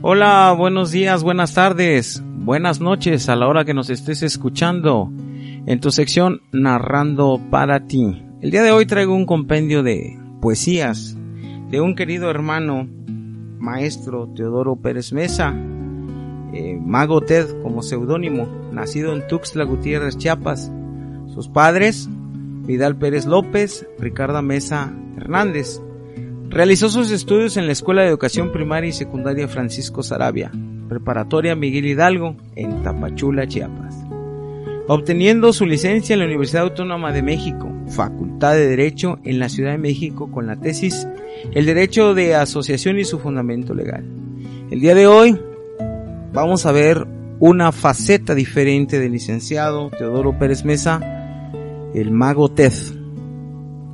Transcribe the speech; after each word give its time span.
Hola, 0.00 0.54
buenos 0.56 0.92
días, 0.92 1.24
buenas 1.24 1.54
tardes, 1.54 2.22
buenas 2.24 2.80
noches 2.80 3.28
a 3.28 3.34
la 3.34 3.48
hora 3.48 3.64
que 3.64 3.74
nos 3.74 3.90
estés 3.90 4.22
escuchando 4.22 5.10
en 5.66 5.80
tu 5.80 5.90
sección 5.90 6.40
Narrando 6.52 7.40
para 7.50 7.80
ti. 7.80 8.22
El 8.40 8.52
día 8.52 8.62
de 8.62 8.70
hoy 8.70 8.86
traigo 8.86 9.12
un 9.12 9.26
compendio 9.26 9.82
de 9.82 10.16
poesías 10.40 11.16
de 11.68 11.80
un 11.80 11.96
querido 11.96 12.30
hermano, 12.30 12.88
maestro 13.58 14.28
Teodoro 14.36 14.76
Pérez 14.76 15.12
Mesa, 15.12 15.52
eh, 16.52 16.78
Mago 16.80 17.20
Ted 17.22 17.60
como 17.64 17.82
seudónimo, 17.82 18.46
nacido 18.70 19.12
en 19.12 19.26
Tuxtla 19.26 19.64
Gutiérrez, 19.64 20.16
Chiapas. 20.16 20.70
Sus 21.26 21.48
padres, 21.48 22.08
Vidal 22.62 22.96
Pérez 22.96 23.26
López, 23.26 23.84
Ricardo 23.98 24.42
Mesa 24.42 24.92
Hernández. 25.16 25.82
Realizó 26.50 26.88
sus 26.88 27.10
estudios 27.10 27.58
en 27.58 27.66
la 27.66 27.72
Escuela 27.72 28.02
de 28.02 28.08
Educación 28.08 28.52
Primaria 28.52 28.88
y 28.88 28.92
Secundaria 28.92 29.48
Francisco 29.48 30.02
Sarabia, 30.02 30.50
Preparatoria 30.88 31.54
Miguel 31.54 31.84
Hidalgo, 31.84 32.36
en 32.56 32.82
Tapachula, 32.82 33.46
Chiapas. 33.46 33.94
Obteniendo 34.86 35.52
su 35.52 35.66
licencia 35.66 36.14
en 36.14 36.20
la 36.20 36.26
Universidad 36.26 36.62
Autónoma 36.62 37.12
de 37.12 37.22
México, 37.22 37.70
Facultad 37.90 38.54
de 38.54 38.66
Derecho 38.66 39.18
en 39.24 39.38
la 39.38 39.50
Ciudad 39.50 39.72
de 39.72 39.78
México 39.78 40.30
con 40.32 40.46
la 40.46 40.56
tesis 40.56 41.06
El 41.52 41.66
Derecho 41.66 42.14
de 42.14 42.34
Asociación 42.34 42.98
y 42.98 43.04
su 43.04 43.18
Fundamento 43.18 43.74
Legal. 43.74 44.04
El 44.70 44.80
día 44.80 44.94
de 44.94 45.06
hoy 45.06 45.38
vamos 46.32 46.64
a 46.64 46.72
ver 46.72 47.06
una 47.40 47.72
faceta 47.72 48.34
diferente 48.34 48.98
del 48.98 49.12
licenciado 49.12 49.90
Teodoro 49.90 50.38
Pérez 50.38 50.64
Mesa, 50.64 50.98
el 51.94 52.10
mago 52.10 52.50
Ted 52.50 52.72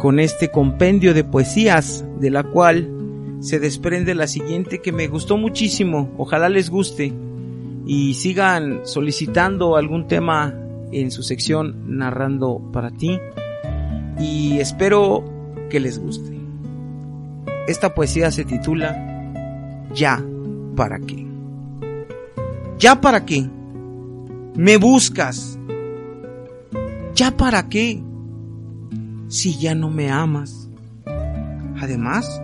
con 0.00 0.18
este 0.18 0.50
compendio 0.50 1.12
de 1.12 1.24
poesías, 1.24 2.06
de 2.18 2.30
la 2.30 2.42
cual 2.42 2.88
se 3.40 3.60
desprende 3.60 4.14
la 4.14 4.26
siguiente 4.26 4.80
que 4.80 4.92
me 4.92 5.08
gustó 5.08 5.36
muchísimo, 5.36 6.10
ojalá 6.16 6.48
les 6.48 6.70
guste 6.70 7.12
y 7.84 8.14
sigan 8.14 8.80
solicitando 8.84 9.76
algún 9.76 10.08
tema 10.08 10.54
en 10.90 11.10
su 11.10 11.22
sección 11.22 11.98
narrando 11.98 12.62
para 12.72 12.90
ti 12.90 13.20
y 14.18 14.58
espero 14.58 15.22
que 15.68 15.80
les 15.80 15.98
guste. 15.98 16.34
Esta 17.68 17.94
poesía 17.94 18.30
se 18.30 18.46
titula 18.46 19.92
Ya 19.94 20.24
para 20.76 20.98
qué. 20.98 21.26
Ya 22.78 23.02
para 23.02 23.26
qué. 23.26 23.46
Me 24.56 24.78
buscas. 24.78 25.58
Ya 27.14 27.36
para 27.36 27.68
qué 27.68 28.02
si 29.30 29.56
ya 29.56 29.76
no 29.76 29.90
me 29.90 30.10
amas? 30.10 30.68
Además, 31.80 32.42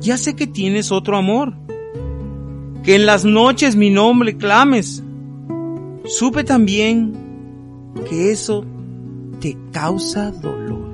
ya 0.00 0.16
sé 0.18 0.36
que 0.36 0.46
tienes 0.46 0.92
otro 0.92 1.16
amor, 1.16 1.54
que 2.84 2.94
en 2.94 3.06
las 3.06 3.24
noches 3.24 3.74
mi 3.74 3.90
nombre 3.90 4.36
clames. 4.36 5.02
Supe 6.04 6.44
también 6.44 7.14
que 8.08 8.30
eso 8.30 8.64
te 9.40 9.56
causa 9.72 10.30
dolor. 10.30 10.90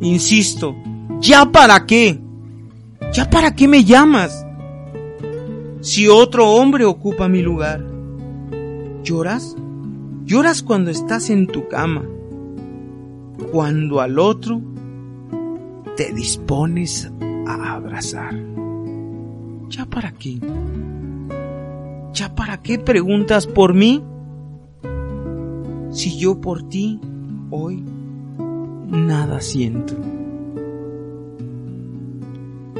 Insisto, 0.00 0.74
¿ya 1.20 1.50
para 1.50 1.86
qué? 1.86 2.20
¿Ya 3.12 3.30
para 3.30 3.54
qué 3.54 3.68
me 3.68 3.84
llamas? 3.84 4.44
Si 5.80 6.08
otro 6.08 6.50
hombre 6.50 6.84
ocupa 6.84 7.28
mi 7.28 7.42
lugar. 7.42 7.84
¿Lloras? 9.04 9.56
Lloras 10.24 10.62
cuando 10.62 10.90
estás 10.90 11.30
en 11.30 11.46
tu 11.46 11.68
cama 11.68 12.02
cuando 13.50 14.00
al 14.00 14.18
otro 14.18 14.60
te 15.96 16.12
dispones 16.12 17.10
a 17.46 17.74
abrazar. 17.74 18.34
¿Ya 19.68 19.84
para 19.86 20.12
qué? 20.12 20.38
¿Ya 22.14 22.34
para 22.34 22.60
qué 22.62 22.78
preguntas 22.78 23.46
por 23.46 23.74
mí? 23.74 24.02
Si 25.90 26.18
yo 26.18 26.40
por 26.40 26.68
ti 26.68 27.00
hoy 27.50 27.82
nada 28.88 29.40
siento. 29.40 29.94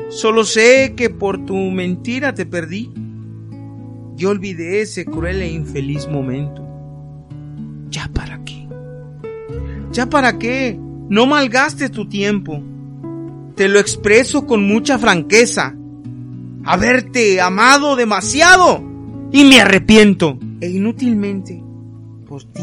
Solo 0.08 0.44
sé 0.44 0.94
que 0.96 1.10
por 1.10 1.44
tu 1.44 1.54
mentira 1.54 2.34
te 2.34 2.46
perdí. 2.46 2.90
Yo 4.16 4.30
olvidé 4.30 4.80
ese 4.80 5.04
cruel 5.04 5.42
e 5.42 5.50
infeliz 5.50 6.08
momento. 6.08 6.66
¿Ya 7.90 8.10
para? 8.12 8.38
¿Ya 9.98 10.06
para 10.06 10.38
qué? 10.38 10.78
No 11.09 11.26
malgastes 11.26 11.91
tu 11.91 12.09
tiempo. 12.09 12.62
Te 13.56 13.66
lo 13.66 13.81
expreso 13.81 14.47
con 14.47 14.64
mucha 14.64 14.97
franqueza. 14.97 15.75
Haberte 16.64 17.41
amado 17.41 17.97
demasiado 17.97 18.81
y 19.32 19.42
me 19.42 19.60
arrepiento. 19.60 20.38
E 20.60 20.70
inútilmente 20.70 21.60
por 22.28 22.44
ti 22.44 22.62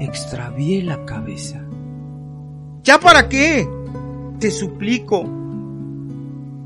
extravié 0.00 0.82
la 0.82 1.04
cabeza. 1.04 1.64
¿Ya 2.82 2.98
para 2.98 3.28
qué? 3.28 3.68
Te 4.40 4.50
suplico. 4.50 5.24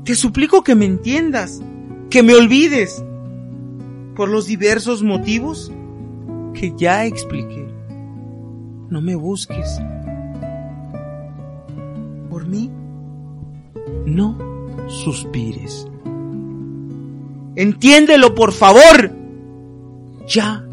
Te 0.05 0.15
suplico 0.15 0.63
que 0.63 0.73
me 0.73 0.85
entiendas, 0.85 1.61
que 2.09 2.23
me 2.23 2.33
olvides 2.33 3.05
por 4.15 4.27
los 4.27 4.47
diversos 4.47 5.03
motivos 5.03 5.71
que 6.55 6.73
ya 6.75 7.05
expliqué 7.05 7.64
no 8.89 9.01
me 9.01 9.15
busques. 9.15 9.81
Por 12.29 12.47
mí, 12.47 12.71
no 14.05 14.37
suspires. 14.87 15.87
Entiéndelo, 17.55 18.35
por 18.35 18.51
favor. 18.51 19.11
Ya. 20.27 20.65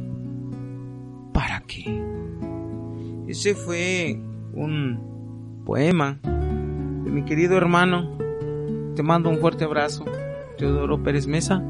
¿Para 1.33 1.63
qué? 1.67 2.03
Ese 3.29 3.55
fue 3.55 4.21
un 4.55 5.63
poema 5.65 6.19
de 6.23 7.11
mi 7.11 7.25
querido 7.25 7.57
hermano. 7.57 8.11
Te 8.97 9.03
mando 9.03 9.31
un 9.31 9.39
fuerte 9.39 9.65
abrazo. 9.65 10.05
Teodoro 10.59 11.03
Pérez 11.03 11.27
Mesa, 11.27 11.63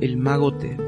el 0.00 0.16
mago 0.16 0.52
Ted. 0.54 0.87